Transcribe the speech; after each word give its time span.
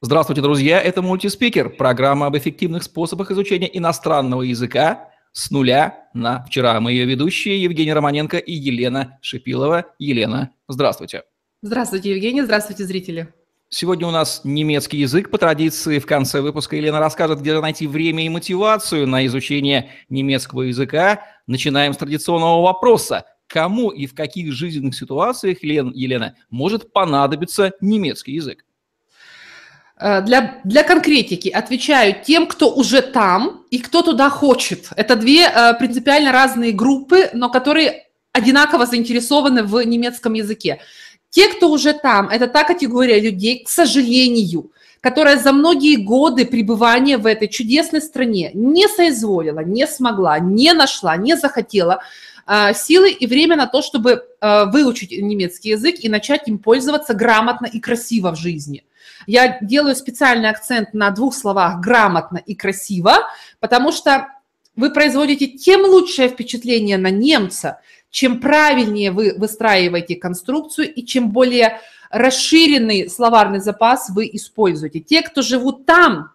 Здравствуйте, 0.00 0.42
друзья! 0.42 0.80
Это 0.80 1.02
мультиспикер, 1.02 1.70
программа 1.70 2.26
об 2.26 2.36
эффективных 2.36 2.84
способах 2.84 3.32
изучения 3.32 3.68
иностранного 3.76 4.42
языка 4.42 5.10
с 5.32 5.50
нуля 5.50 6.08
на 6.14 6.44
вчера. 6.44 6.78
Мы 6.80 6.92
ее 6.92 7.04
ведущие 7.04 7.60
Евгений 7.60 7.92
Романенко 7.92 8.36
и 8.36 8.52
Елена 8.52 9.18
Шипилова. 9.22 9.86
Елена, 9.98 10.52
здравствуйте. 10.68 11.24
Здравствуйте, 11.62 12.12
Евгений, 12.12 12.42
здравствуйте, 12.42 12.84
зрители. 12.84 13.34
Сегодня 13.70 14.06
у 14.06 14.12
нас 14.12 14.42
немецкий 14.44 14.98
язык. 14.98 15.32
По 15.32 15.38
традиции 15.38 15.98
в 15.98 16.06
конце 16.06 16.42
выпуска 16.42 16.76
Елена 16.76 17.00
расскажет, 17.00 17.40
где 17.40 17.60
найти 17.60 17.88
время 17.88 18.24
и 18.24 18.28
мотивацию 18.28 19.08
на 19.08 19.26
изучение 19.26 19.90
немецкого 20.08 20.62
языка. 20.62 21.24
Начинаем 21.48 21.92
с 21.92 21.96
традиционного 21.96 22.62
вопроса. 22.62 23.24
Кому 23.48 23.90
и 23.90 24.06
в 24.06 24.14
каких 24.14 24.52
жизненных 24.52 24.94
ситуациях, 24.94 25.58
Елена, 25.62 26.36
может 26.50 26.92
понадобиться 26.92 27.72
немецкий 27.80 28.34
язык? 28.34 28.64
Э, 30.00 30.20
для, 30.22 30.60
для 30.64 30.82
конкретики 30.84 31.48
отвечаю 31.48 32.14
тем, 32.24 32.46
кто 32.46 32.72
уже 32.72 33.02
там 33.02 33.64
и 33.70 33.78
кто 33.78 34.02
туда 34.02 34.30
хочет. 34.30 34.88
Это 34.96 35.16
две 35.16 35.46
э, 35.46 35.74
принципиально 35.78 36.32
разные 36.32 36.72
группы, 36.72 37.30
но 37.32 37.50
которые 37.50 38.04
одинаково 38.32 38.86
заинтересованы 38.86 39.64
в 39.64 39.82
немецком 39.84 40.34
языке. 40.34 40.80
Те, 41.30 41.48
кто 41.48 41.70
уже 41.70 41.92
там, 41.92 42.28
это 42.28 42.46
та 42.46 42.64
категория 42.64 43.20
людей, 43.20 43.64
к 43.64 43.68
сожалению, 43.68 44.70
которая 45.00 45.36
за 45.36 45.52
многие 45.52 45.96
годы 45.96 46.46
пребывания 46.46 47.18
в 47.18 47.26
этой 47.26 47.48
чудесной 47.48 48.00
стране 48.00 48.50
не 48.54 48.88
соизволила, 48.88 49.60
не 49.60 49.86
смогла, 49.86 50.38
не 50.38 50.72
нашла, 50.72 51.16
не 51.16 51.36
захотела 51.36 52.00
силы 52.74 53.10
и 53.10 53.26
время 53.26 53.56
на 53.56 53.66
то, 53.66 53.82
чтобы 53.82 54.24
э, 54.40 54.64
выучить 54.66 55.10
немецкий 55.10 55.70
язык 55.70 55.96
и 56.00 56.08
начать 56.08 56.48
им 56.48 56.58
пользоваться 56.58 57.14
грамотно 57.14 57.66
и 57.66 57.80
красиво 57.80 58.32
в 58.32 58.36
жизни. 58.36 58.84
Я 59.26 59.58
делаю 59.60 59.94
специальный 59.94 60.48
акцент 60.48 60.94
на 60.94 61.10
двух 61.10 61.34
словах 61.34 61.80
«грамотно» 61.80 62.38
и 62.38 62.54
«красиво», 62.54 63.18
потому 63.60 63.92
что 63.92 64.28
вы 64.76 64.90
производите 64.90 65.48
тем 65.48 65.82
лучшее 65.82 66.28
впечатление 66.28 66.96
на 66.98 67.10
немца, 67.10 67.80
чем 68.10 68.40
правильнее 68.40 69.10
вы 69.10 69.34
выстраиваете 69.36 70.16
конструкцию 70.16 70.92
и 70.92 71.04
чем 71.04 71.30
более 71.30 71.80
расширенный 72.10 73.10
словарный 73.10 73.60
запас 73.60 74.08
вы 74.08 74.30
используете. 74.32 75.00
Те, 75.00 75.22
кто 75.22 75.42
живут 75.42 75.84
там 75.84 76.30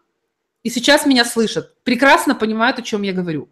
и 0.61 0.69
сейчас 0.69 1.05
меня 1.05 1.25
слышат, 1.25 1.73
прекрасно 1.83 2.35
понимают, 2.35 2.79
о 2.79 2.83
чем 2.83 3.01
я 3.01 3.13
говорю. 3.13 3.49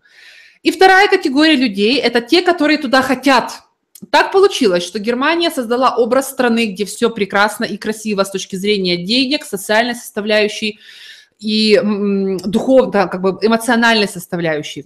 И 0.64 0.72
вторая 0.72 1.08
категория 1.08 1.56
людей– 1.56 1.98
это 2.00 2.22
те, 2.22 2.42
которые 2.42 2.78
туда 2.78 3.02
хотят– 3.02 3.64
так 4.10 4.32
получилось, 4.32 4.84
что 4.84 4.98
Германия 4.98 5.52
создала 5.52 5.96
образ 5.96 6.30
страны, 6.32 6.68
где 6.68 6.86
все 6.86 7.12
прекрасно 7.12 7.66
и 7.66 7.78
красиво 7.78 8.24
с 8.24 8.32
точки 8.32 8.56
зрения 8.56 8.98
денег, 8.98 9.46
социальной 9.46 9.96
составляющей 9.96 10.80
и 11.40 11.80
духовно, 12.46 13.08
как 13.08 13.22
бы 13.22 13.38
эмоциональной 13.42 14.08
составляющей. 14.08 14.86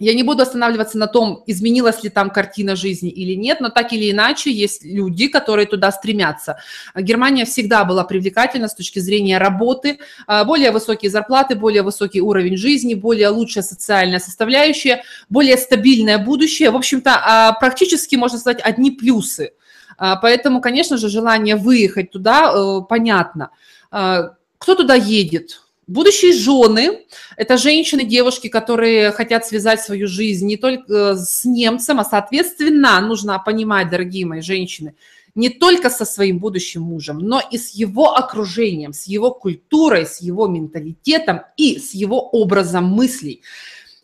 Я 0.00 0.14
не 0.14 0.22
буду 0.22 0.42
останавливаться 0.44 0.96
на 0.96 1.08
том, 1.08 1.42
изменилась 1.46 2.04
ли 2.04 2.10
там 2.10 2.30
картина 2.30 2.76
жизни 2.76 3.10
или 3.10 3.34
нет, 3.34 3.60
но 3.60 3.68
так 3.68 3.92
или 3.92 4.12
иначе 4.12 4.52
есть 4.52 4.84
люди, 4.84 5.26
которые 5.26 5.66
туда 5.66 5.90
стремятся. 5.90 6.58
Германия 6.94 7.44
всегда 7.44 7.84
была 7.84 8.04
привлекательна 8.04 8.68
с 8.68 8.76
точки 8.76 9.00
зрения 9.00 9.38
работы, 9.38 9.98
а, 10.28 10.44
более 10.44 10.70
высокие 10.70 11.10
зарплаты, 11.10 11.56
более 11.56 11.82
высокий 11.82 12.20
уровень 12.20 12.56
жизни, 12.56 12.94
более 12.94 13.30
лучшая 13.30 13.64
социальная 13.64 14.20
составляющая, 14.20 15.02
более 15.28 15.56
стабильное 15.56 16.18
будущее. 16.18 16.70
В 16.70 16.76
общем-то, 16.76 17.10
а, 17.16 17.52
практически, 17.54 18.14
можно 18.14 18.38
сказать, 18.38 18.60
одни 18.62 18.92
плюсы. 18.92 19.50
А, 19.96 20.14
поэтому, 20.14 20.60
конечно 20.60 20.96
же, 20.96 21.08
желание 21.08 21.56
выехать 21.56 22.12
туда 22.12 22.52
э, 22.54 22.80
понятно. 22.88 23.50
Кто 23.90 24.74
туда 24.74 24.94
едет? 24.94 25.60
Будущие 25.88 26.34
жены– 26.34 27.06
это 27.38 27.56
женщины, 27.56 28.04
девушки, 28.04 28.48
которые 28.48 29.10
хотят 29.10 29.46
связать 29.46 29.80
свою 29.80 30.06
жизнь 30.06 30.46
не 30.46 30.58
только 30.58 30.92
э, 30.92 31.16
с 31.16 31.46
немцем, 31.46 31.98
а, 31.98 32.04
соответственно, 32.04 33.00
нужно 33.00 33.38
понимать, 33.38 33.88
дорогие 33.88 34.26
мои 34.26 34.42
женщины, 34.42 34.94
не 35.34 35.48
только 35.48 35.88
со 35.88 36.04
своим 36.04 36.40
будущим 36.40 36.82
мужем, 36.82 37.20
но 37.20 37.40
и 37.40 37.56
с 37.56 37.70
его 37.70 38.14
окружением, 38.14 38.92
с 38.92 39.06
его 39.06 39.30
культурой, 39.30 40.04
с 40.04 40.20
его 40.20 40.46
менталитетом 40.46 41.40
и 41.56 41.78
с 41.78 41.94
его 41.94 42.20
образом 42.20 42.84
мыслей. 42.84 43.40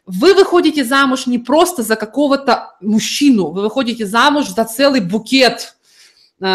Вы 0.06 0.32
выходите 0.32 0.84
замуж 0.84 1.26
не 1.26 1.38
просто 1.38 1.82
за 1.82 1.96
какого-то 1.96 2.76
мужчину, 2.80 3.50
вы 3.50 3.60
выходите 3.60 4.06
замуж 4.06 4.48
за 4.48 4.64
целый 4.64 5.02
букет 5.02 5.76
э, 6.40 6.46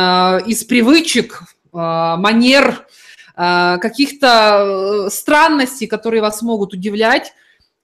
из 0.48 0.64
привычек, 0.64 1.44
э, 1.72 1.78
манер, 1.78 2.80
а, 2.80 2.86
каких-то 3.40 5.06
э, 5.06 5.10
странностей, 5.10 5.88
которые 5.88 6.22
вас 6.22 6.42
могут 6.42 6.74
удивлять. 6.74 7.34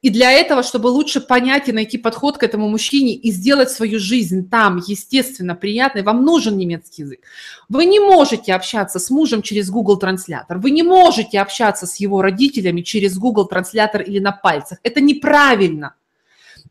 И 0.01 0.09
для 0.09 0.31
этого, 0.31 0.63
чтобы 0.63 0.87
лучше 0.87 1.21
понять 1.21 1.69
и 1.69 1.71
найти 1.71 1.97
подход 1.97 2.37
к 2.37 2.43
этому 2.43 2.67
мужчине 2.67 3.15
и 3.15 3.31
сделать 3.31 3.71
свою 3.71 3.97
жизнь 3.97 4.49
там, 4.49 4.81
естественно, 4.85 5.55
приятной, 5.55 6.03
вам 6.03 6.25
нужен 6.25 6.57
немецкий 6.57 7.03
язык. 7.03 7.21
Вы 7.69 7.85
не 7.85 7.99
можете 7.99 8.53
общаться 8.53 8.99
с 8.99 9.09
мужем 9.09 9.41
через 9.41 9.71
Google 9.71 9.97
транслятор, 9.97 10.59
вы 10.59 10.71
не 10.71 10.83
можете 10.83 11.39
общаться 11.39 11.87
с 11.87 11.95
его 11.95 12.21
родителями 12.21 12.81
через 12.81 13.17
Google 13.17 13.45
транслятор 13.45 14.01
или 14.01 14.19
на 14.19 14.33
пальцах. 14.33 14.79
Это 14.83 14.99
неправильно. 14.99 15.95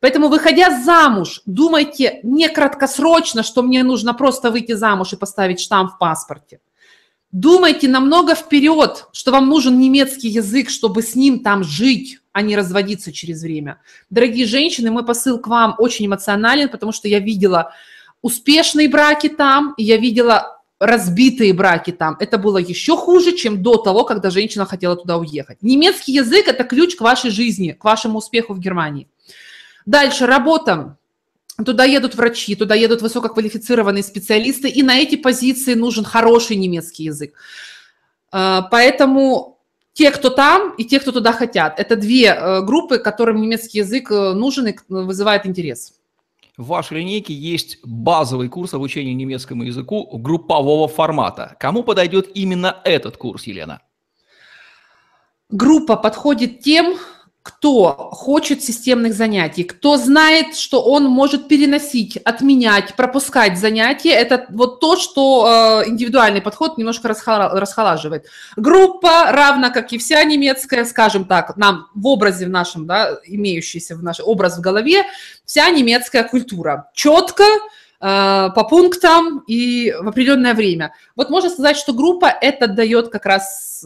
Поэтому, 0.00 0.28
выходя 0.28 0.82
замуж, 0.82 1.40
думайте 1.46 2.20
не 2.22 2.50
краткосрочно, 2.50 3.42
что 3.42 3.62
мне 3.62 3.82
нужно 3.82 4.12
просто 4.12 4.50
выйти 4.50 4.72
замуж 4.72 5.14
и 5.14 5.16
поставить 5.16 5.60
штамп 5.60 5.94
в 5.94 5.98
паспорте. 5.98 6.60
Думайте 7.34 7.88
намного 7.88 8.36
вперед, 8.36 9.08
что 9.10 9.32
вам 9.32 9.48
нужен 9.48 9.76
немецкий 9.76 10.28
язык, 10.28 10.70
чтобы 10.70 11.02
с 11.02 11.16
ним 11.16 11.40
там 11.40 11.64
жить, 11.64 12.20
а 12.30 12.42
не 12.42 12.54
разводиться 12.54 13.10
через 13.10 13.42
время. 13.42 13.80
Дорогие 14.08 14.46
женщины, 14.46 14.92
мой 14.92 15.04
посыл 15.04 15.40
к 15.40 15.48
вам 15.48 15.74
очень 15.78 16.06
эмоционален, 16.06 16.68
потому 16.68 16.92
что 16.92 17.08
я 17.08 17.18
видела 17.18 17.72
успешные 18.22 18.88
браки 18.88 19.28
там, 19.28 19.74
и 19.76 19.82
я 19.82 19.96
видела 19.96 20.62
разбитые 20.78 21.52
браки 21.54 21.90
там. 21.90 22.16
Это 22.20 22.38
было 22.38 22.58
еще 22.58 22.96
хуже, 22.96 23.36
чем 23.36 23.64
до 23.64 23.78
того, 23.78 24.04
когда 24.04 24.30
женщина 24.30 24.64
хотела 24.64 24.94
туда 24.94 25.16
уехать. 25.16 25.58
Немецкий 25.60 26.12
язык– 26.12 26.46
это 26.46 26.62
ключ 26.62 26.94
к 26.94 27.00
вашей 27.00 27.32
жизни, 27.32 27.72
к 27.72 27.82
вашему 27.82 28.18
успеху 28.18 28.54
в 28.54 28.60
Германии. 28.60 29.08
Дальше, 29.86 30.26
работа. 30.26 30.98
Туда 31.64 31.84
едут 31.84 32.14
врачи, 32.16 32.56
туда 32.56 32.74
едут 32.74 33.02
высококвалифицированные 33.02 34.02
специалисты, 34.02 34.68
и 34.68 34.82
на 34.82 34.98
эти 34.98 35.16
позиции 35.16 35.74
нужен 35.74 36.04
хороший 36.04 36.56
немецкий 36.56 37.04
язык. 37.04 37.34
А, 38.32 38.62
поэтому 38.62 39.54
те, 39.92 40.10
кто 40.10 40.30
там, 40.30 40.74
и 40.76 40.84
те, 40.84 40.98
кто 40.98 41.12
туда 41.12 41.32
хотят, 41.32 41.78
это 41.78 41.94
две 41.94 42.26
э, 42.26 42.62
группы, 42.62 42.98
которым 42.98 43.40
немецкий 43.40 43.78
язык 43.78 44.10
э, 44.10 44.32
нужен 44.32 44.66
и 44.66 44.74
вызывает 44.88 45.46
интерес. 45.46 45.94
В 46.56 46.66
вашей 46.66 46.98
линейке 46.98 47.32
есть 47.32 47.78
базовый 47.84 48.48
курс 48.48 48.74
обучения 48.74 49.14
немецкому 49.14 49.62
языку 49.62 50.18
группового 50.18 50.88
формата. 50.88 51.56
Кому 51.60 51.84
подойдет 51.84 52.28
именно 52.34 52.80
этот 52.84 53.16
курс, 53.16 53.44
Елена? 53.44 53.82
Группа 55.50 55.96
подходит 55.96 56.60
тем, 56.60 56.96
кто 57.44 57.92
хочет 58.10 58.64
системных 58.64 59.12
занятий, 59.12 59.64
кто 59.64 59.98
знает, 59.98 60.56
что 60.56 60.82
он 60.82 61.04
может 61.04 61.46
переносить, 61.46 62.16
отменять, 62.16 62.96
пропускать 62.96 63.58
занятия, 63.58 64.12
это 64.12 64.46
вот 64.48 64.80
то, 64.80 64.96
что 64.96 65.82
э, 65.84 65.90
индивидуальный 65.90 66.40
подход 66.40 66.78
немножко 66.78 67.06
расхолаживает. 67.06 68.24
Группа, 68.56 69.30
равно 69.30 69.70
как 69.70 69.92
и 69.92 69.98
вся 69.98 70.24
немецкая, 70.24 70.86
скажем 70.86 71.26
так, 71.26 71.58
нам 71.58 71.88
в 71.94 72.06
образе 72.06 72.46
в 72.46 72.50
нашем, 72.50 72.86
да, 72.86 73.18
имеющийся 73.26 73.94
в 73.94 74.02
наш 74.02 74.20
образ 74.20 74.56
в 74.56 74.62
голове, 74.62 75.04
вся 75.44 75.68
немецкая 75.68 76.24
культура. 76.24 76.90
Четко, 76.94 77.44
э, 77.44 78.48
по 78.54 78.64
пунктам 78.64 79.40
и 79.46 79.92
в 80.00 80.08
определенное 80.08 80.54
время. 80.54 80.94
Вот 81.14 81.28
можно 81.28 81.50
сказать, 81.50 81.76
что 81.76 81.92
группа 81.92 82.24
это 82.24 82.68
дает 82.68 83.10
как 83.10 83.26
раз 83.26 83.84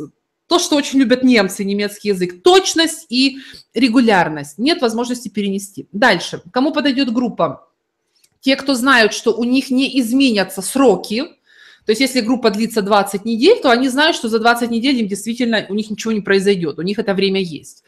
то, 0.48 0.58
что 0.58 0.76
очень 0.76 0.98
любят 0.98 1.22
немцы, 1.22 1.62
немецкий 1.62 2.08
язык, 2.08 2.42
точность 2.42 3.06
и 3.10 3.38
регулярность. 3.74 4.58
Нет 4.58 4.80
возможности 4.80 5.28
перенести. 5.28 5.86
Дальше. 5.92 6.42
Кому 6.52 6.72
подойдет 6.72 7.12
группа? 7.12 7.68
Те, 8.40 8.56
кто 8.56 8.74
знают, 8.74 9.12
что 9.12 9.32
у 9.32 9.44
них 9.44 9.70
не 9.70 10.00
изменятся 10.00 10.62
сроки, 10.62 11.24
то 11.84 11.92
есть 11.92 12.00
если 12.00 12.20
группа 12.20 12.50
длится 12.50 12.82
20 12.82 13.24
недель, 13.24 13.60
то 13.60 13.70
они 13.70 13.88
знают, 13.88 14.16
что 14.16 14.28
за 14.28 14.38
20 14.38 14.70
недель 14.70 14.96
им 14.96 15.08
действительно 15.08 15.66
у 15.68 15.74
них 15.74 15.90
ничего 15.90 16.12
не 16.12 16.20
произойдет, 16.20 16.78
у 16.78 16.82
них 16.82 16.98
это 16.98 17.14
время 17.14 17.40
есть. 17.40 17.82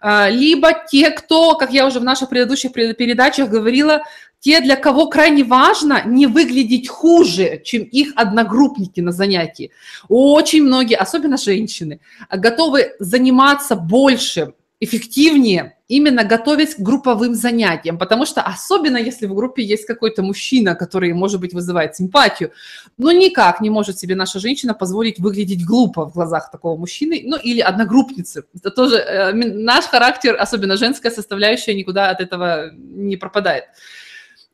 А, 0.00 0.28
либо 0.28 0.72
те, 0.88 1.10
кто, 1.10 1.56
как 1.56 1.72
я 1.72 1.86
уже 1.86 2.00
в 2.00 2.04
наших 2.04 2.28
предыдущих 2.28 2.72
передачах 2.72 3.48
говорила, 3.48 4.02
те, 4.40 4.60
для 4.60 4.76
кого 4.76 5.08
крайне 5.08 5.42
важно 5.42 6.02
не 6.06 6.26
выглядеть 6.26 6.88
хуже, 6.88 7.60
чем 7.64 7.82
их 7.82 8.12
одногруппники 8.14 9.00
на 9.00 9.10
занятии. 9.10 9.72
Очень 10.08 10.62
многие, 10.62 10.96
особенно 10.96 11.36
женщины, 11.36 12.00
готовы 12.30 12.92
заниматься 13.00 13.74
больше 13.74 14.52
эффективнее 14.80 15.74
именно 15.88 16.22
готовясь 16.22 16.74
к 16.74 16.80
групповым 16.80 17.34
занятиям, 17.34 17.98
потому 17.98 18.26
что 18.26 18.42
особенно 18.42 18.98
если 18.98 19.26
в 19.26 19.34
группе 19.34 19.62
есть 19.62 19.86
какой-то 19.86 20.22
мужчина, 20.22 20.74
который, 20.74 21.12
может 21.14 21.40
быть, 21.40 21.54
вызывает 21.54 21.96
симпатию, 21.96 22.52
но 22.98 23.10
никак 23.10 23.60
не 23.60 23.70
может 23.70 23.98
себе 23.98 24.14
наша 24.14 24.38
женщина 24.38 24.74
позволить 24.74 25.18
выглядеть 25.18 25.64
глупо 25.64 26.04
в 26.04 26.12
глазах 26.12 26.50
такого 26.50 26.78
мужчины, 26.78 27.22
ну 27.24 27.36
или 27.36 27.60
одногруппницы. 27.60 28.44
Это 28.54 28.70
тоже 28.70 28.96
э, 28.96 29.32
наш 29.32 29.86
характер, 29.86 30.36
особенно 30.38 30.76
женская 30.76 31.10
составляющая, 31.10 31.74
никуда 31.74 32.10
от 32.10 32.20
этого 32.20 32.70
не 32.74 33.16
пропадает. 33.16 33.64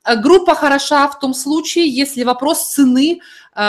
А 0.05 0.17
группа 0.17 0.55
хороша 0.55 1.09
в 1.09 1.19
том 1.19 1.35
случае, 1.35 1.89
если 1.89 2.23
вопрос 2.25 2.75
цены 2.75 3.21
э, 3.57 3.61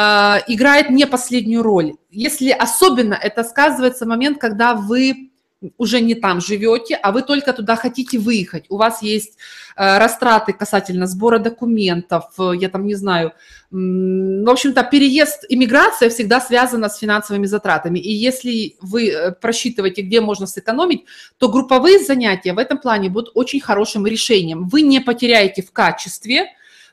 играет 0.47 0.91
не 0.91 1.07
последнюю 1.07 1.63
роль. 1.63 1.93
Если 2.11 2.51
особенно 2.51 3.15
это 3.15 3.43
сказывается 3.43 4.05
момент, 4.05 4.37
когда 4.37 4.75
вы 4.75 5.31
уже 5.77 6.01
не 6.01 6.15
там 6.15 6.41
живете, 6.41 6.95
а 6.95 7.11
вы 7.11 7.21
только 7.21 7.53
туда 7.53 7.75
хотите 7.75 8.17
выехать. 8.19 8.65
У 8.69 8.77
вас 8.77 9.01
есть 9.01 9.37
э, 9.75 9.97
растраты 9.97 10.53
касательно 10.53 11.07
сбора 11.07 11.39
документов, 11.39 12.25
э, 12.39 12.51
я 12.59 12.69
там 12.69 12.85
не 12.85 12.95
знаю. 12.95 13.33
В 13.71 14.49
общем-то, 14.49 14.83
переезд, 14.83 15.45
иммиграция 15.49 16.09
всегда 16.09 16.39
связана 16.39 16.89
с 16.89 16.97
финансовыми 16.97 17.45
затратами. 17.45 17.99
И 17.99 18.11
если 18.11 18.75
вы 18.81 19.09
э, 19.09 19.31
просчитываете, 19.31 20.01
где 20.01 20.21
можно 20.21 20.47
сэкономить, 20.47 21.05
то 21.37 21.49
групповые 21.49 21.99
занятия 21.99 22.53
в 22.53 22.57
этом 22.57 22.77
плане 22.77 23.09
будут 23.09 23.31
очень 23.35 23.59
хорошим 23.59 24.05
решением. 24.05 24.67
Вы 24.67 24.81
не 24.81 24.99
потеряете 24.99 25.61
в 25.61 25.71
качестве, 25.71 26.47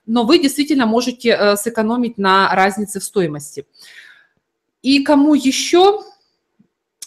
но 0.06 0.24
вы 0.24 0.38
действительно 0.38 0.86
можете 0.86 1.56
сэкономить 1.56 2.18
на 2.18 2.52
разнице 2.52 2.98
в 2.98 3.04
стоимости. 3.04 3.66
И 4.82 5.04
кому 5.04 5.34
еще 5.34 6.02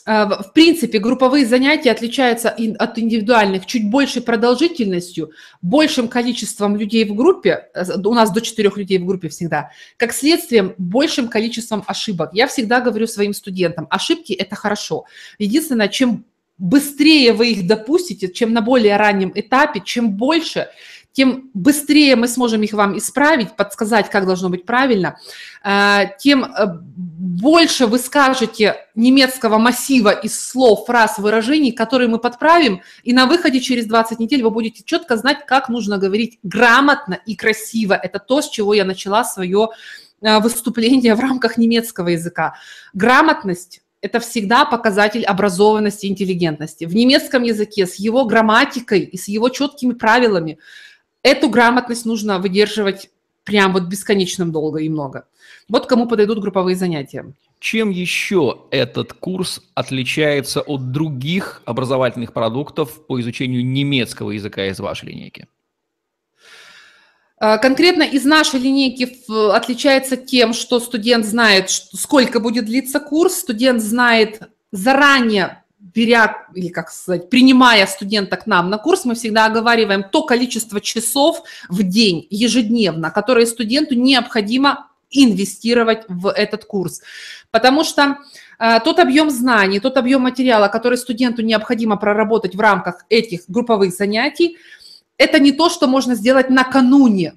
в 0.06 0.52
принципе, 0.54 1.00
групповые 1.00 1.48
занятия 1.48 1.92
отличаются 1.92 2.50
от 2.50 3.00
индивидуальных 3.00 3.66
чуть 3.66 3.90
большей 3.90 4.22
продолжительностью, 4.22 5.32
большим 5.64 6.08
количеством 6.08 6.76
людей 6.76 7.06
в 7.06 7.16
группе, 7.16 7.70
э, 7.74 7.84
у 8.04 8.14
нас 8.14 8.32
до 8.32 8.42
четырех 8.42 8.78
людей 8.78 9.00
в 9.00 9.06
группе 9.06 9.30
всегда, 9.30 9.72
как 9.98 10.14
следствием 10.14 10.76
большим 10.78 11.28
количеством 11.28 11.84
ошибок. 11.88 12.30
Я 12.34 12.46
всегда 12.46 12.82
говорю 12.82 13.08
своим 13.08 13.34
студентам, 13.34 13.88
ошибки– 13.90 14.34
это 14.34 14.56
хорошо. 14.56 15.06
Единственное, 15.40 15.88
чем 15.88 16.26
быстрее 16.58 17.34
вы 17.34 17.52
их 17.52 17.68
допустите, 17.68 18.32
чем 18.32 18.54
на 18.54 18.62
более 18.62 18.98
раннем 18.98 19.32
этапе, 19.34 19.82
чем 19.84 20.12
больше, 20.12 20.70
тем 21.16 21.50
быстрее 21.54 22.18
мы 22.18 22.28
сможем 22.28 22.62
их 22.62 22.74
вам 22.74 22.98
исправить, 22.98 23.56
подсказать, 23.56 24.10
как 24.10 24.26
должно 24.26 24.50
быть 24.50 24.66
правильно, 24.66 25.18
э, 25.64 26.10
тем 26.20 26.44
э, 26.44 26.66
больше 26.98 27.88
вы 27.88 28.00
скажете 28.00 28.76
немецкого 28.96 29.58
массива 29.58 30.10
из 30.10 30.38
слов, 30.38 30.86
фраз, 30.86 31.18
выражений, 31.18 31.72
которые 31.72 32.10
мы 32.10 32.20
подправим, 32.20 32.82
и 33.04 33.14
на 33.14 33.28
выходе 33.28 33.62
через 33.62 33.86
20 33.86 34.20
недель 34.20 34.44
вы 34.44 34.50
будете 34.50 34.84
четко 34.84 35.16
знать, 35.16 35.46
как 35.48 35.70
нужно 35.70 35.98
говорить 35.98 36.38
грамотно 36.44 37.18
и 37.26 37.38
красиво. 37.38 37.94
Это 37.94 38.20
то, 38.20 38.42
с 38.42 38.50
чего 38.50 38.74
я 38.74 38.84
начала 38.84 39.24
свое 39.24 39.70
э, 40.22 40.40
выступление 40.42 41.16
в 41.16 41.22
рамках 41.22 41.58
немецкого 41.58 42.10
языка. 42.10 42.56
Грамотность 42.94 43.82
это 44.02 44.20
всегда 44.20 44.66
показатель 44.66 45.24
образованности 45.24 46.06
интеллигентности. 46.06 46.86
В 46.86 46.94
немецком 46.94 47.42
языке 47.42 47.88
с 47.88 47.96
его 47.96 48.26
грамматикой 48.26 49.00
и 49.00 49.18
с 49.18 49.28
его 49.28 49.50
четкими 49.50 49.94
правилами 49.94 50.60
Эту 51.26 51.50
грамотность 51.50 52.06
нужно 52.06 52.38
выдерживать 52.38 53.10
прям 53.46 53.74
вот 53.74 53.86
бесконечным 53.86 54.52
долго 54.52 54.82
и 54.82 54.90
много. 54.90 55.26
Вот 55.68 55.88
кому 55.88 56.08
подойдут 56.08 56.40
групповые 56.40 56.76
занятия. 56.76 57.34
Чем 57.60 57.90
еще 57.90 58.60
этот 58.70 59.14
курс 59.14 59.60
отличается 59.74 60.62
от 60.62 60.92
других 60.92 61.64
образовательных 61.66 62.32
продуктов 62.32 63.08
по 63.08 63.20
изучению 63.20 63.66
немецкого 63.66 64.32
языка 64.32 64.68
из 64.68 64.80
вашей 64.80 65.10
линейки? 65.10 65.48
А, 67.40 67.58
конкретно 67.58 68.04
из 68.04 68.24
нашей 68.24 68.60
линейки 68.60 69.10
отличается 69.52 70.18
тем, 70.18 70.54
что 70.54 70.80
студент 70.80 71.26
знает, 71.26 71.72
сколько 71.72 72.40
будет 72.40 72.66
длиться 72.66 73.00
курс, 73.00 73.38
студент 73.38 73.82
знает 73.82 74.42
заранее, 74.72 75.64
беря, 75.94 76.48
или 76.56 76.70
как 76.70 76.90
сказать, 76.90 77.30
принимая 77.30 77.86
студента 77.86 78.38
к 78.38 78.48
нам 78.48 78.70
на 78.70 78.78
курс, 78.78 79.06
мы 79.06 79.16
всегда 79.16 79.46
оговариваем 79.46 80.04
то 80.04 80.24
количество 80.24 80.82
часов 80.82 81.44
в 81.70 81.84
день 81.84 82.28
ежедневно, 82.30 83.12
которые 83.12 83.46
студенту 83.46 83.96
необходимо 83.96 84.90
инвестировать 85.12 86.04
в 86.08 86.30
этот 86.30 86.66
курс. 86.66 87.02
Потому 87.52 87.84
что 87.84 88.18
э, 88.60 88.80
тот 88.84 89.00
объем 89.00 89.30
знаний, 89.30 89.80
тот 89.80 89.98
объем 89.98 90.22
материала, 90.22 90.68
который 90.68 90.98
студенту 90.98 91.44
необходимо 91.44 91.98
проработать 91.98 92.56
в 92.56 92.60
рамках 92.60 93.06
этих 93.10 93.42
групповых 93.48 93.94
занятий, 93.94 94.58
это 95.18 95.40
не 95.40 95.52
то, 95.52 95.70
что 95.70 95.88
можно 95.88 96.16
сделать 96.16 96.50
накануне 96.50 97.36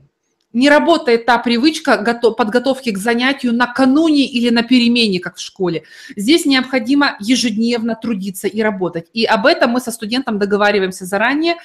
не 0.53 0.71
работает 0.71 1.27
та 1.27 1.39
привычка 1.39 2.21
подготовки 2.37 2.91
к 2.91 2.99
занятию 2.99 3.53
накануне 3.53 4.27
или 4.27 4.51
на 4.51 4.63
перемене, 4.63 5.21
как 5.21 5.37
в 5.37 5.41
школе. 5.41 5.83
Здесь 6.17 6.47
необходимо 6.47 7.17
ежедневно 7.21 7.95
трудиться 7.95 8.49
и 8.49 8.63
работать. 8.63 9.09
И 9.13 9.25
об 9.25 9.47
этом 9.47 9.71
мы 9.73 9.81
со 9.81 9.93
студентом 9.93 10.39
договариваемся 10.39 11.05
заранее. 11.05 11.57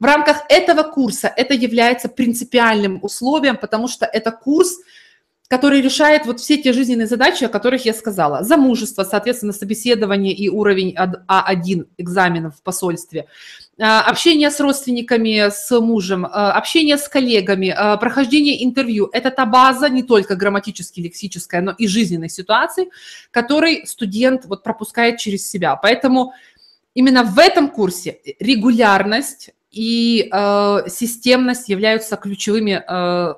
В 0.00 0.04
рамках 0.04 0.42
этого 0.48 0.82
курса 0.82 1.32
это 1.36 1.54
является 1.54 2.08
принципиальным 2.08 2.98
условием, 3.02 3.56
потому 3.56 3.86
что 3.86 4.06
это 4.06 4.32
курс, 4.32 4.78
который 5.48 5.82
решает 5.82 6.24
вот 6.24 6.40
все 6.40 6.56
те 6.56 6.72
жизненные 6.72 7.06
задачи, 7.06 7.44
о 7.44 7.48
которых 7.48 7.84
я 7.84 7.92
сказала. 7.92 8.42
Замужество, 8.42 9.04
соответственно, 9.04 9.52
собеседование 9.52 10.32
и 10.32 10.48
уровень 10.48 10.96
А1 10.96 11.86
экзаменов 11.98 12.56
в 12.56 12.62
посольстве, 12.62 13.26
общение 13.78 14.50
с 14.50 14.60
родственниками, 14.60 15.50
с 15.50 15.80
мужем, 15.80 16.26
а, 16.26 16.52
общение 16.52 16.98
с 16.98 17.08
коллегами, 17.08 17.68
а, 17.68 17.96
прохождение 17.96 18.64
интервью. 18.64 19.08
Это 19.12 19.30
та 19.30 19.46
база, 19.46 19.88
не 19.88 20.02
только 20.02 20.36
грамматически, 20.36 21.00
лексическая, 21.00 21.62
но 21.62 21.72
и 21.72 21.86
жизненной 21.86 22.28
ситуации, 22.28 22.90
который 23.30 23.86
студент 23.86 24.44
вот 24.44 24.62
пропускает 24.62 25.18
через 25.18 25.48
себя. 25.48 25.76
Поэтому 25.76 26.34
именно 26.94 27.24
в 27.24 27.38
этом 27.38 27.68
курсе 27.68 28.18
регулярность 28.38 29.50
и 29.70 30.28
э, 30.30 30.78
системность 30.88 31.70
являются 31.70 32.16
ключевыми 32.16 32.82
э, 32.86 33.34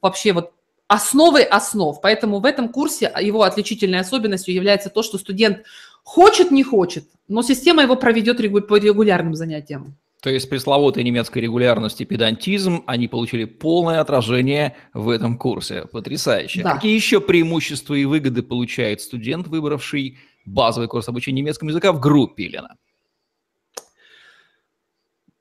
вообще 0.00 0.32
вот 0.32 0.52
основой 0.88 1.42
основ. 1.44 2.00
Поэтому 2.00 2.40
в 2.40 2.46
этом 2.46 2.70
курсе 2.70 3.12
его 3.20 3.42
отличительной 3.42 4.00
особенностью 4.00 4.54
является 4.54 4.88
то, 4.88 5.02
что 5.02 5.18
студент 5.18 5.64
хочет, 6.06 6.52
не 6.52 6.62
хочет, 6.62 7.04
но 7.26 7.42
система 7.42 7.82
его 7.82 7.96
проведет 7.96 8.38
по 8.68 8.76
регулярным 8.76 9.34
занятиям. 9.34 9.96
То 10.22 10.30
есть 10.30 10.48
пресловутая 10.48 11.04
немецкая 11.04 11.40
регулярность 11.40 12.00
и 12.00 12.04
педантизм, 12.04 12.84
они 12.86 13.08
получили 13.08 13.44
полное 13.44 14.00
отражение 14.00 14.76
в 14.94 15.10
этом 15.10 15.36
курсе. 15.36 15.86
Потрясающе. 15.92 16.62
Да. 16.62 16.74
Какие 16.74 16.94
еще 16.94 17.20
преимущества 17.20 17.94
и 17.94 18.04
выгоды 18.04 18.42
получает 18.42 19.00
студент, 19.00 19.48
выбравший 19.48 20.18
базовый 20.44 20.88
курс 20.88 21.08
обучения 21.08 21.42
немецкому 21.42 21.70
языка 21.70 21.92
в 21.92 22.00
группе, 22.00 22.44
Елена? 22.44 22.76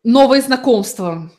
Новые 0.04 0.42
знакомства, 0.42 1.32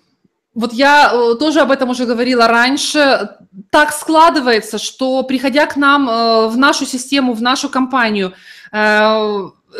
вот 0.56 0.72
я 0.72 1.10
э, 1.12 1.34
тоже 1.38 1.60
об 1.60 1.70
этом 1.70 1.90
уже 1.90 2.06
говорила 2.06 2.48
раньше. 2.48 3.28
Так 3.70 3.92
складывается, 3.92 4.78
что 4.78 5.22
приходя 5.22 5.66
к 5.66 5.76
нам 5.76 6.08
э, 6.08 6.48
в 6.48 6.56
нашу 6.56 6.86
систему, 6.86 7.34
в 7.34 7.42
нашу 7.42 7.68
компанию, 7.68 8.32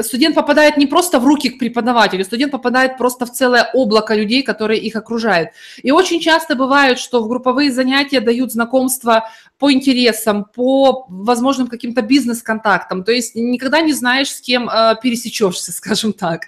студент 0.01 0.35
попадает 0.35 0.77
не 0.77 0.87
просто 0.87 1.19
в 1.19 1.27
руки 1.27 1.51
к 1.51 1.59
преподавателю, 1.59 2.25
студент 2.25 2.53
попадает 2.53 2.99
просто 2.99 3.27
в 3.27 3.33
целое 3.33 3.71
облако 3.75 4.15
людей, 4.15 4.43
которые 4.43 4.81
их 4.81 4.97
окружают. 4.97 5.51
И 5.83 5.91
очень 5.91 6.21
часто 6.21 6.55
бывает, 6.55 6.99
что 6.99 7.23
в 7.23 7.29
групповые 7.29 7.71
занятия 7.71 8.21
дают 8.21 8.53
знакомства 8.53 9.29
по 9.59 9.73
интересам, 9.73 10.45
по 10.45 11.07
возможным 11.09 11.69
каким-то 11.69 12.03
бизнес-контактам. 12.03 13.05
То 13.05 13.13
есть 13.13 13.35
никогда 13.35 13.81
не 13.81 13.93
знаешь, 13.93 14.31
с 14.31 14.41
кем 14.41 14.69
пересечешься, 15.03 15.73
скажем 15.73 16.13
так 16.13 16.43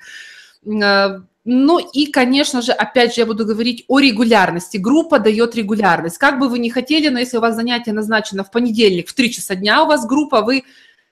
ну 1.50 1.78
и, 1.78 2.06
конечно 2.12 2.60
же, 2.60 2.72
опять 2.72 3.14
же, 3.14 3.22
я 3.22 3.26
буду 3.26 3.46
говорить 3.46 3.86
о 3.88 4.00
регулярности. 4.00 4.76
Группа 4.76 5.18
дает 5.18 5.54
регулярность. 5.54 6.18
Как 6.18 6.38
бы 6.38 6.46
вы 6.46 6.58
ни 6.58 6.68
хотели, 6.68 7.08
но 7.08 7.18
если 7.18 7.38
у 7.38 7.40
вас 7.40 7.54
занятие 7.54 7.92
назначено 7.92 8.44
в 8.44 8.50
понедельник 8.50 9.08
в 9.08 9.14
3 9.14 9.32
часа 9.32 9.54
дня, 9.54 9.82
у 9.82 9.86
вас 9.86 10.06
группа, 10.06 10.42
вы 10.42 10.64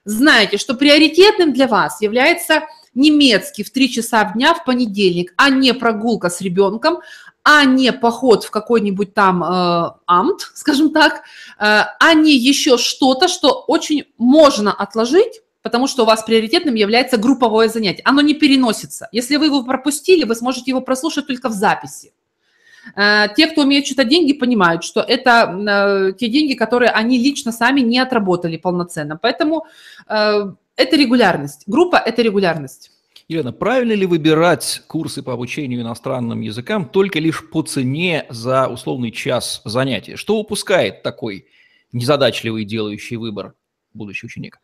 знаете, 0.06 0.56
что 0.56 0.74
приоритетным 0.74 1.52
для 1.52 1.66
вас 1.66 2.00
является 2.00 2.62
немецкий 2.94 3.62
в 3.62 3.70
3 3.70 3.92
часа 3.92 4.24
дня 4.32 4.54
в 4.54 4.64
понедельник, 4.64 5.34
а 5.36 5.50
не 5.50 5.74
прогулка 5.74 6.30
с 6.30 6.40
ребенком, 6.40 7.00
а 7.42 7.64
не 7.64 7.92
поход 7.92 8.44
в 8.44 8.50
какой-нибудь 8.50 9.12
там 9.12 9.44
э, 9.44 9.90
амт, 10.06 10.40
скажем 10.54 10.92
так, 10.92 11.16
э, 11.16 11.20
а 11.58 12.14
не 12.14 12.34
еще 12.36 12.78
что-то, 12.78 13.28
что 13.28 13.64
очень 13.66 14.04
можно 14.16 14.72
отложить 14.72 15.42
потому 15.62 15.88
что 15.88 16.04
у 16.04 16.06
вас 16.06 16.22
приоритетным 16.22 16.76
является 16.76 17.16
групповое 17.16 17.68
занятие. 17.68 18.02
Оно 18.04 18.20
не 18.20 18.34
переносится. 18.34 19.08
Если 19.10 19.34
вы 19.34 19.46
его 19.46 19.64
пропустили, 19.64 20.22
вы 20.22 20.36
сможете 20.36 20.70
его 20.70 20.80
прослушать 20.80 21.26
только 21.26 21.48
в 21.48 21.54
записи. 21.54 22.12
Э, 22.94 23.26
те, 23.36 23.46
кто 23.48 23.62
умеет 23.62 23.84
читать 23.84 24.08
деньги, 24.08 24.32
понимают, 24.32 24.84
что 24.84 25.00
это 25.00 26.10
э, 26.10 26.12
те 26.18 26.28
деньги, 26.28 26.54
которые 26.54 26.90
они 26.90 27.18
лично 27.18 27.52
сами 27.52 27.80
не 27.80 27.98
отработали 27.98 28.56
полноценно. 28.56 29.18
Поэтому 29.20 29.66
э, 30.08 30.52
это 30.76 30.96
регулярность. 30.96 31.64
Группа– 31.66 31.96
это 32.06 32.22
регулярность. 32.22 32.90
Елена, 33.28 33.52
правильно 33.52 33.92
ли 33.92 34.06
выбирать 34.06 34.82
курсы 34.86 35.20
по 35.20 35.32
обучению 35.32 35.80
иностранным 35.80 36.42
языкам 36.42 36.88
только 36.88 37.18
лишь 37.18 37.48
по 37.50 37.62
цене 37.62 38.24
за 38.30 38.68
условный 38.68 39.10
час 39.10 39.62
занятия? 39.64 40.14
Что 40.14 40.38
упускает 40.38 41.02
такой 41.02 41.46
незадачливый 41.90 42.64
делающий 42.64 43.16
выбор 43.16 43.54
будущий 43.92 44.26
ученик? 44.26 44.60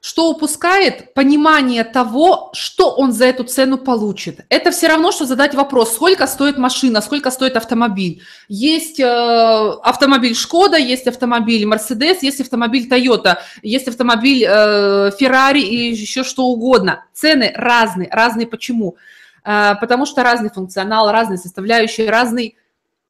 Что 0.00 0.30
упускает 0.30 1.12
понимание 1.12 1.84
того, 1.84 2.50
что 2.54 2.90
он 2.94 3.12
за 3.12 3.26
эту 3.26 3.44
цену 3.44 3.76
получит. 3.76 4.40
Это 4.48 4.70
все 4.70 4.88
равно, 4.88 5.12
что 5.12 5.26
задать 5.26 5.54
вопрос, 5.54 5.94
сколько 5.94 6.26
стоит 6.26 6.56
машина, 6.56 7.02
сколько 7.02 7.30
стоит 7.30 7.56
автомобиль. 7.56 8.22
Есть 8.48 8.98
э, 8.98 9.04
автомобиль 9.04 10.34
Шкода, 10.34 10.78
есть 10.78 11.06
автомобиль 11.06 11.66
Мерседес, 11.66 12.22
есть 12.22 12.40
автомобиль 12.40 12.88
Тойота, 12.88 13.42
есть 13.62 13.88
автомобиль 13.88 14.42
э, 14.48 15.10
Феррари 15.18 15.60
и 15.60 15.92
еще 15.92 16.24
что 16.24 16.44
угодно. 16.46 17.04
Цены 17.12 17.52
разные. 17.54 18.08
Разные 18.10 18.46
почему? 18.46 18.96
Э, 19.44 19.74
потому 19.78 20.06
что 20.06 20.22
разный 20.22 20.48
функционал, 20.48 21.12
разные 21.12 21.38
составляющие, 21.38 22.08
разный 22.08 22.56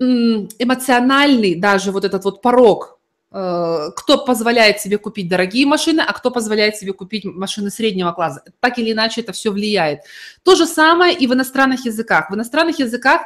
эмоциональный 0.00 1.56
даже 1.56 1.92
вот 1.92 2.06
этот 2.06 2.24
вот 2.24 2.40
порог 2.40 2.99
Э, 2.99 2.99
кто 3.30 4.24
позволяет 4.26 4.80
себе 4.80 4.98
купить 4.98 5.28
дорогие 5.28 5.64
машины, 5.64 6.00
а 6.00 6.12
кто 6.12 6.30
позволяет 6.30 6.76
себе 6.76 6.92
купить 6.92 7.24
машины 7.24 7.70
среднего 7.70 8.12
класса. 8.12 8.42
Так 8.58 8.78
или 8.78 8.92
иначе 8.92 9.20
это 9.20 9.32
все 9.32 9.50
влияет. 9.52 10.00
То 10.42 10.56
же 10.56 10.66
самое 10.66 11.16
и 11.16 11.26
в 11.26 11.32
иностранных 11.32 11.84
языках. 11.84 12.30
В 12.30 12.34
иностранных 12.34 12.80
языках 12.80 13.22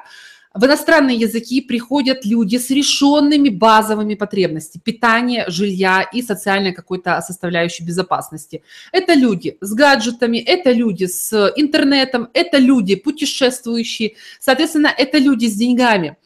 в 0.54 0.64
иностранные 0.64 1.16
языки 1.16 1.61
приходят 1.61 2.25
люди 2.25 2.58
с 2.58 2.70
решенными 2.70 3.49
базовыми 3.49 4.14
потребностями 4.14 4.82
питания, 4.84 5.44
жилья 5.49 6.08
и 6.12 6.23
социальной 6.23 6.73
какой-то 6.73 7.20
составляющей 7.23 7.84
безопасности. 7.84 8.62
Это 8.92 9.14
люди 9.14 9.58
с 9.61 9.75
гаджетами, 9.75 10.38
это 10.38 10.70
люди 10.70 11.06
с 11.06 11.52
интернетом, 11.56 12.28
это 12.32 12.58
люди 12.58 12.94
путешествующие, 12.94 14.14
соответственно, 14.38 14.94
это 14.96 15.18
люди 15.18 15.46
с 15.46 15.54
деньгами. 15.54 16.16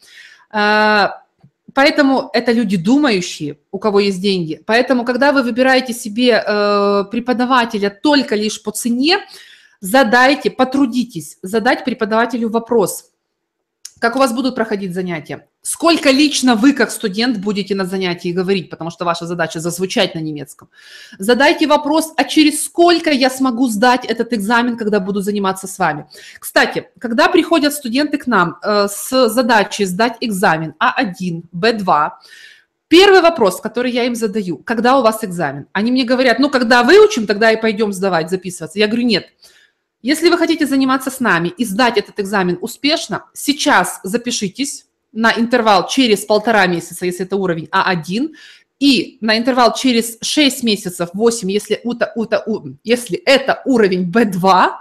Поэтому 1.73 2.29
это 2.33 2.51
люди 2.51 2.77
думающие, 2.77 3.57
у 3.71 3.79
кого 3.79 3.99
есть 3.99 4.21
деньги. 4.21 4.61
Поэтому, 4.65 5.05
когда 5.05 5.31
вы 5.31 5.43
выбираете 5.43 5.93
себе 5.93 6.43
э, 6.45 7.03
преподавателя 7.11 7.89
только 7.89 8.35
лишь 8.35 8.61
по 8.61 8.71
цене, 8.71 9.19
задайте, 9.81 10.51
потрудитесь 10.51 11.37
задать 11.41 11.83
преподавателю 11.83 12.49
вопрос– 12.49 13.05
как 13.99 14.15
у 14.15 14.19
вас 14.19 14.33
будут 14.33 14.55
проходить 14.55 14.93
занятия? 14.93 15.47
Сколько 15.61 16.09
лично 16.09 16.55
вы, 16.55 16.73
как 16.73 16.89
студент, 16.91 17.37
будете 17.37 17.75
на 17.75 17.85
занятии 17.85 18.31
говорить, 18.31 18.69
потому 18.69 18.89
что 18.89 19.05
ваша 19.05 19.25
задача 19.25 19.59
зазвучать 19.59 20.15
на 20.15 20.19
немецком. 20.19 20.69
Задайте 21.17 21.67
вопрос, 21.67 22.13
а 22.15 22.23
через 22.23 22.63
сколько 22.63 23.11
я 23.11 23.29
смогу 23.29 23.67
сдать 23.67 24.05
этот 24.05 24.33
экзамен, 24.33 24.77
когда 24.77 24.99
буду 24.99 25.21
заниматься 25.21 25.67
с 25.67 25.77
вами. 25.77 26.07
Кстати, 26.39 26.89
когда 26.99 27.27
приходят 27.27 27.73
студенты 27.73 28.17
к 28.17 28.27
нам 28.27 28.57
э, 28.63 28.87
с 28.89 29.29
задачей 29.29 29.85
сдать 29.85 30.17
экзамен 30.21 30.73
А1, 30.79 31.43
Б2, 31.53 32.11
Первый 32.89 33.21
вопрос, 33.21 33.61
который 33.61 33.91
я 33.91 34.05
им 34.05 34.15
задаю, 34.15 34.57
когда 34.57 34.97
у 34.97 35.03
вас 35.03 35.23
экзамен? 35.23 35.67
Они 35.73 35.91
мне 35.91 36.05
говорят, 36.05 36.39
ну, 36.39 36.49
когда 36.49 36.81
выучим, 36.81 37.27
тогда 37.27 37.51
и 37.51 37.61
пойдем 37.61 37.93
сдавать, 37.93 38.31
записываться. 38.31 38.79
Я 38.79 38.87
говорю, 38.87 39.05
нет, 39.05 39.27
если 40.01 40.29
вы 40.29 40.37
хотите 40.37 40.65
заниматься 40.65 41.11
с 41.11 41.19
нами 41.19 41.49
и 41.49 41.65
сдать 41.65 41.97
этот 41.97 42.19
экзамен 42.19 42.57
успешно, 42.61 43.25
сейчас 43.33 43.99
запишитесь 44.03 44.85
на 45.11 45.33
интервал 45.33 45.87
через 45.87 46.25
полтора 46.25 46.67
месяца, 46.67 47.05
если 47.05 47.25
это 47.25 47.35
уровень 47.35 47.67
А1, 47.71 48.29
и 48.79 49.17
на 49.19 49.37
интервал 49.37 49.73
через 49.73 50.17
6 50.21 50.63
месяцев, 50.63 51.09
8, 51.13 51.51
если, 51.51 51.81
ута, 51.83 52.13
ута, 52.15 52.41
у, 52.45 52.61
если 52.83 53.17
это 53.17 53.61
уровень 53.65 54.09
B2, 54.09 54.71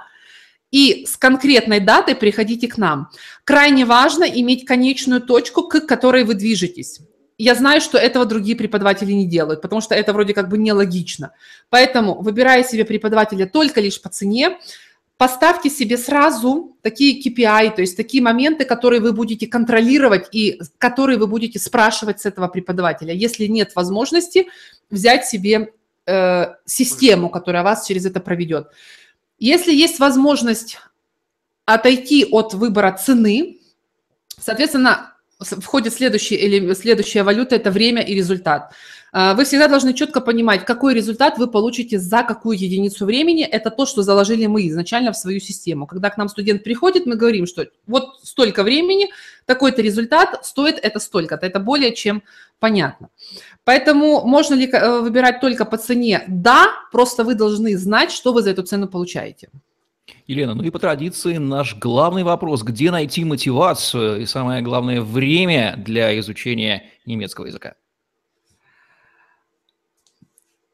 и 0.70 1.06
с 1.06 1.16
конкретной 1.16 1.80
датой 1.80 2.14
приходите 2.14 2.68
к 2.68 2.76
нам. 2.76 3.08
Крайне 3.44 3.84
важно 3.84 4.24
иметь 4.24 4.66
конечную 4.66 5.22
точку, 5.22 5.62
к 5.62 5.80
которой 5.80 6.24
вы 6.24 6.34
движетесь. 6.34 7.00
Я 7.38 7.54
знаю, 7.54 7.80
что 7.80 7.98
этого 7.98 8.26
другие 8.26 8.56
преподаватели 8.56 9.12
не 9.12 9.26
делают, 9.26 9.62
потому 9.62 9.80
что 9.80 9.94
это 9.94 10.12
вроде 10.12 10.34
как 10.34 10.48
бы 10.48 10.58
нелогично. 10.58 11.32
Поэтому, 11.70 12.20
выбирая 12.20 12.64
себе 12.64 12.84
преподавателя 12.84 13.46
только 13.46 13.80
лишь 13.80 14.02
по 14.02 14.08
цене, 14.08 14.58
поставьте 15.18 15.68
себе 15.68 15.98
сразу 15.98 16.76
такие 16.80 17.20
KPI, 17.20 17.74
то 17.74 17.80
есть 17.82 17.96
такие 17.96 18.22
моменты, 18.22 18.64
которые 18.64 19.00
вы 19.00 19.12
будете 19.12 19.46
контролировать 19.48 20.28
и 20.32 20.60
которые 20.78 21.18
вы 21.18 21.26
будете 21.26 21.58
спрашивать 21.58 22.20
с 22.20 22.26
этого 22.26 22.46
преподавателя. 22.48 23.12
Если 23.12 23.46
нет 23.46 23.74
возможности 23.74 24.46
взять 24.90 25.26
себе 25.26 25.72
э, 26.06 26.54
систему, 26.64 27.28
которая 27.30 27.64
вас 27.64 27.86
через 27.86 28.06
это 28.06 28.20
проведет. 28.20 28.68
Если 29.40 29.74
есть 29.74 29.98
возможность 29.98 30.78
отойти 31.64 32.24
от 32.30 32.54
выбора 32.54 32.92
цены, 32.92 33.58
соответственно, 34.38 35.14
входит 35.40 35.94
следующий, 35.94 36.74
следующая 36.74 37.24
валюта– 37.24 37.56
это 37.56 37.70
время 37.70 38.02
и 38.02 38.14
результат. 38.14 38.72
А, 39.12 39.34
вы 39.34 39.44
всегда 39.44 39.68
должны 39.68 39.94
четко 39.94 40.20
понимать, 40.20 40.64
какой 40.64 40.94
результат 40.94 41.38
вы 41.38 41.46
получите 41.46 41.98
за 41.98 42.22
какую 42.22 42.58
единицу 42.58 43.06
времени. 43.06 43.44
Это 43.44 43.70
то, 43.70 43.86
что 43.86 44.02
заложили 44.02 44.46
мы 44.46 44.66
изначально 44.68 45.12
в 45.12 45.16
свою 45.16 45.40
систему. 45.40 45.86
Когда 45.86 46.10
к 46.10 46.18
нам 46.18 46.28
студент 46.28 46.62
приходит, 46.62 47.06
мы 47.06 47.16
говорим, 47.16 47.46
что 47.46 47.66
вот 47.86 48.20
столько 48.22 48.62
времени, 48.62 49.10
такой-то 49.46 49.80
результат, 49.82 50.44
стоит 50.44 50.78
это 50.82 51.00
столько-то. 51.00 51.46
Это 51.46 51.58
более 51.58 51.94
чем 51.94 52.22
понятно. 52.58 53.08
Поэтому 53.64 54.26
можно 54.26 54.54
ли 54.54 54.68
э, 54.70 55.00
выбирать 55.00 55.40
только 55.40 55.64
по 55.64 55.78
цене? 55.78 56.24
Да, 56.28 56.68
просто 56.92 57.24
вы 57.24 57.34
должны 57.34 57.76
знать, 57.78 58.10
что 58.12 58.32
вы 58.32 58.42
за 58.42 58.50
эту 58.50 58.62
цену 58.62 58.88
получаете. 58.88 59.48
Елена, 60.26 60.54
ну 60.54 60.62
и 60.62 60.70
по 60.70 60.78
традиции 60.78 61.38
наш 61.38 61.76
главный 61.76 62.22
вопрос. 62.22 62.62
Где 62.62 62.90
найти 62.90 63.24
мотивацию 63.24 64.20
и, 64.20 64.26
самое 64.26 64.62
главное, 64.62 65.00
время 65.00 65.74
для 65.78 66.18
изучения 66.18 66.84
немецкого 67.06 67.46
языка? 67.46 67.74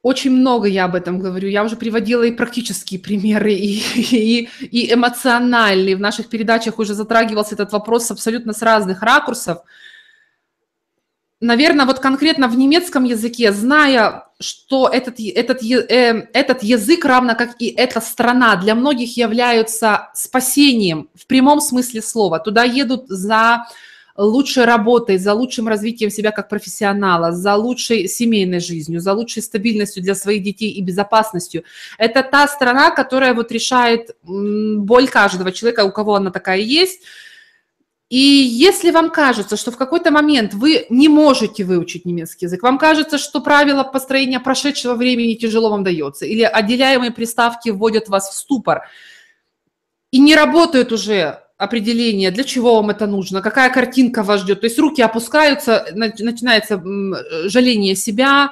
Очень 0.04 0.32
много 0.32 0.68
я 0.68 0.84
об 0.84 0.96
этом 0.96 1.18
говорю. 1.18 1.48
Я 1.48 1.64
уже 1.64 1.76
приводила 1.76 2.24
и 2.24 2.30
практические 2.30 3.00
примеры, 3.00 3.54
и, 3.54 3.78
и, 3.96 4.50
и 4.60 4.92
эмоциональные. 4.92 5.96
В 5.96 6.00
наших 6.00 6.28
передачах 6.28 6.78
уже 6.78 6.92
затрагивался 6.92 7.54
этот 7.54 7.72
вопрос 7.72 8.10
абсолютно 8.10 8.52
с 8.52 8.60
разных 8.60 9.00
ракурсов. 9.02 9.62
Наверное, 11.40 11.86
вот 11.86 12.00
конкретно 12.00 12.48
в 12.48 12.58
немецком 12.58 13.04
языке, 13.04 13.50
зная, 13.50 14.28
что 14.38 14.88
этот, 14.88 15.14
этот, 15.20 15.62
э, 15.62 16.28
этот 16.34 16.62
язык, 16.62 17.02
равно 17.06 17.34
как 17.34 17.56
и 17.58 17.68
эта 17.68 18.02
страна, 18.02 18.56
для 18.56 18.74
многих 18.74 19.16
являются 19.16 20.10
спасением 20.12 21.08
в 21.14 21.26
прямом 21.26 21.62
смысле 21.62 22.02
слова. 22.02 22.40
Туда 22.40 22.62
едут 22.62 23.08
за 23.08 23.68
лучшей 24.16 24.64
работой, 24.64 25.18
за 25.18 25.34
лучшим 25.34 25.68
развитием 25.68 26.10
себя 26.10 26.30
как 26.30 26.48
профессионала, 26.48 27.32
за 27.32 27.56
лучшей 27.56 28.08
семейной 28.08 28.60
жизнью, 28.60 29.00
за 29.00 29.12
лучшей 29.12 29.42
стабильностью 29.42 30.02
для 30.02 30.14
своих 30.14 30.42
детей 30.42 30.70
и 30.70 30.82
безопасностью. 30.82 31.64
Это 31.98 32.22
та 32.22 32.46
страна, 32.46 32.90
которая 32.90 33.34
вот 33.34 33.50
решает 33.50 34.16
боль 34.22 35.08
каждого 35.08 35.50
человека, 35.52 35.84
у 35.84 35.90
кого 35.90 36.14
она 36.14 36.30
такая 36.30 36.60
есть. 36.60 37.02
И 38.10 38.18
если 38.18 38.92
вам 38.92 39.10
кажется, 39.10 39.56
что 39.56 39.72
в 39.72 39.76
какой-то 39.76 40.12
момент 40.12 40.54
вы 40.54 40.86
не 40.90 41.08
можете 41.08 41.64
выучить 41.64 42.04
немецкий 42.04 42.44
язык, 42.44 42.62
вам 42.62 42.78
кажется, 42.78 43.18
что 43.18 43.40
правило 43.40 43.82
построения 43.82 44.38
прошедшего 44.38 44.94
времени 44.94 45.34
тяжело 45.34 45.70
вам 45.70 45.82
дается, 45.82 46.24
или 46.24 46.42
отделяемые 46.42 47.10
приставки 47.10 47.70
вводят 47.70 48.08
вас 48.08 48.30
в 48.30 48.34
ступор, 48.34 48.82
и 50.12 50.20
не 50.20 50.36
работают 50.36 50.92
уже 50.92 51.43
определение, 51.56 52.30
для 52.30 52.44
чего 52.44 52.76
вам 52.76 52.90
это 52.90 53.06
нужно, 53.06 53.40
какая 53.40 53.70
картинка 53.70 54.22
вас 54.22 54.40
ждет. 54.40 54.60
То 54.60 54.66
есть 54.66 54.78
руки 54.78 55.02
опускаются, 55.02 55.86
начинается 55.94 56.82
жаление 57.48 57.94
себя, 57.94 58.50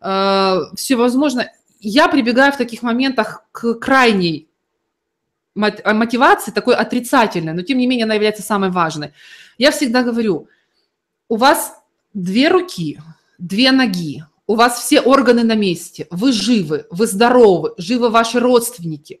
э, 0.00 0.56
все 0.76 0.96
возможно. 0.96 1.50
Я 1.80 2.08
прибегаю 2.08 2.52
в 2.52 2.56
таких 2.56 2.82
моментах 2.82 3.44
к 3.52 3.74
крайней 3.74 4.48
мотивации, 5.54 6.52
такой 6.52 6.74
отрицательной, 6.74 7.54
но 7.54 7.62
тем 7.62 7.78
не 7.78 7.86
менее 7.86 8.04
она 8.04 8.14
является 8.14 8.42
самой 8.42 8.70
важной. 8.70 9.12
Я 9.58 9.70
всегда 9.70 10.02
говорю, 10.02 10.48
у 11.28 11.36
вас 11.36 11.74
две 12.12 12.48
руки, 12.48 13.00
две 13.38 13.72
ноги, 13.72 14.22
у 14.46 14.54
вас 14.54 14.80
все 14.80 15.00
органы 15.00 15.44
на 15.44 15.54
месте, 15.54 16.06
вы 16.10 16.32
живы, 16.32 16.86
вы 16.90 17.06
здоровы, 17.06 17.72
живы 17.78 18.10
ваши 18.10 18.38
родственники, 18.38 19.20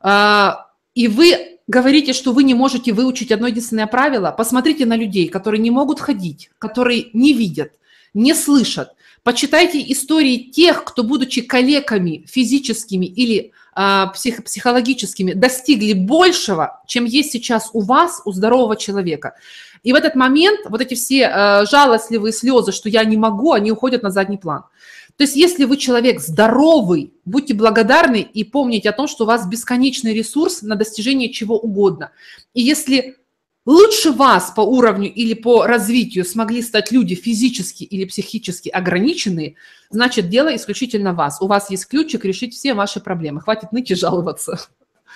а, 0.00 0.68
и 0.94 1.08
вы 1.08 1.53
говорите, 1.66 2.12
что 2.12 2.32
вы 2.32 2.44
не 2.44 2.54
можете 2.54 2.92
выучить 2.92 3.32
одно 3.32 3.46
единственное 3.46 3.86
правило, 3.86 4.30
посмотрите 4.30 4.86
на 4.86 4.96
людей, 4.96 5.28
которые 5.28 5.60
не 5.60 5.70
могут 5.70 6.00
ходить, 6.00 6.50
которые 6.58 7.08
не 7.12 7.32
видят, 7.32 7.72
не 8.12 8.34
слышат. 8.34 8.90
Почитайте 9.22 9.80
истории 9.90 10.36
тех, 10.36 10.84
кто, 10.84 11.02
будучи 11.02 11.40
коллегами 11.40 12.26
физическими 12.28 13.06
или 13.06 13.52
э, 13.74 14.04
псих, 14.12 14.44
психологическими, 14.44 15.32
достигли 15.32 15.94
большего, 15.94 16.82
чем 16.86 17.06
есть 17.06 17.32
сейчас 17.32 17.70
у 17.72 17.80
вас, 17.80 18.20
у 18.26 18.32
здорового 18.32 18.76
человека. 18.76 19.34
И 19.82 19.92
в 19.92 19.96
этот 19.96 20.14
момент 20.14 20.60
вот 20.68 20.82
эти 20.82 20.94
все 20.94 21.22
э, 21.22 21.66
жалостливые 21.66 22.34
слезы, 22.34 22.72
что 22.72 22.90
я 22.90 23.02
не 23.04 23.16
могу, 23.16 23.52
они 23.52 23.72
уходят 23.72 24.02
на 24.02 24.10
задний 24.10 24.36
план. 24.36 24.64
То 25.16 25.24
есть 25.24 25.36
если 25.36 25.64
вы 25.64 25.76
человек 25.76 26.20
здоровый, 26.20 27.12
будьте 27.24 27.54
благодарны 27.54 28.20
и 28.20 28.42
помните 28.42 28.90
о 28.90 28.92
том, 28.92 29.06
что 29.06 29.24
у 29.24 29.26
вас 29.26 29.48
бесконечный 29.48 30.12
ресурс 30.12 30.62
на 30.62 30.74
достижение 30.74 31.32
чего 31.32 31.56
угодно. 31.56 32.10
И 32.52 32.62
если 32.62 33.16
лучше 33.64 34.10
вас 34.10 34.52
по 34.54 34.60
уровню 34.60 35.12
или 35.12 35.34
по 35.34 35.66
развитию 35.66 36.24
смогли 36.24 36.62
стать 36.62 36.90
люди 36.90 37.14
физически 37.14 37.84
или 37.84 38.04
психически 38.06 38.68
ограниченные, 38.68 39.54
значит, 39.88 40.28
дело 40.28 40.54
исключительно 40.54 41.14
вас. 41.14 41.40
У 41.40 41.46
вас 41.46 41.70
есть 41.70 41.86
ключик 41.86 42.24
решить 42.24 42.54
все 42.54 42.74
ваши 42.74 43.00
проблемы. 43.00 43.40
Хватит 43.40 43.70
ныть 43.70 43.92
и 43.92 43.94
жаловаться. 43.94 44.58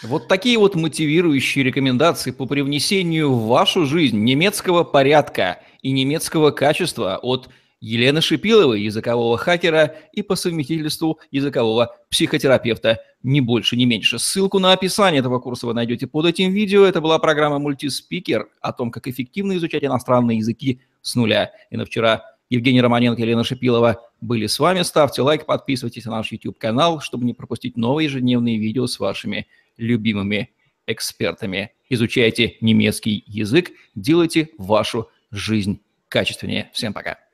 Вот 0.05 0.29
такие 0.29 0.59
вот 0.59 0.77
мотивирующие 0.77 1.65
рекомендации 1.65 2.31
по 2.31 2.47
привнесению 2.47 3.33
в 3.33 3.49
вашу 3.49 3.85
жизнь 3.85 4.23
немецкого 4.23 4.85
порядка 4.85 5.61
и 5.83 5.91
немецкого 5.91 6.53
качества 6.53 7.19
от 7.21 7.49
Елены 7.81 8.21
Шипиловой, 8.21 8.83
языкового 8.83 9.39
хакера 9.39 9.95
и 10.13 10.23
по 10.23 10.35
совместительству 10.35 11.21
языкового 11.31 11.97
психотерапевта, 12.11 13.01
не 13.23 13.41
больше, 13.41 13.77
не 13.77 13.87
меньше. 13.87 14.19
Ссылку 14.19 14.59
на 14.59 14.73
описание 14.73 15.21
этого 15.21 15.39
курса 15.39 15.67
вы 15.67 15.75
найдете 15.75 16.07
под 16.07 16.27
этим 16.27 16.53
видео. 16.53 16.85
Это 16.85 17.01
была 17.01 17.19
программа 17.19 17.59
«Мультиспикер» 17.59 18.49
о 18.61 18.73
том, 18.73 18.91
как 18.91 19.07
эффективно 19.07 19.57
изучать 19.57 19.85
иностранные 19.85 20.39
языки 20.39 20.81
с 21.03 21.15
нуля. 21.15 21.53
И 21.71 21.77
на 21.77 21.85
вчера 21.85 22.25
Евгений 22.51 22.81
Романенко 22.81 23.21
и 23.21 23.25
Елена 23.25 23.45
Шипилова 23.45 24.01
были 24.21 24.47
с 24.47 24.59
вами. 24.59 24.83
Ставьте 24.83 25.23
лайк, 25.23 25.47
подписывайтесь 25.47 26.05
на 26.07 26.13
наш 26.13 26.33
YouTube-канал, 26.33 27.01
чтобы 27.01 27.25
не 27.27 27.35
пропустить 27.35 27.77
новые 27.77 28.07
ежедневные 28.07 28.59
видео 28.59 28.87
с 28.87 28.99
вашими 28.99 29.47
любимыми 29.77 30.51
экспертами. 30.87 31.73
Изучайте 31.91 32.57
немецкий 32.61 33.23
язык, 33.27 33.71
делайте 33.95 34.51
вашу 34.59 35.09
жизнь 35.31 35.81
качественнее. 36.09 36.71
Всем 36.73 36.93
пока. 36.93 37.28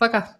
Пока. 0.00 0.39